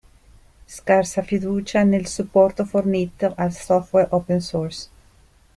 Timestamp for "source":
4.41-4.89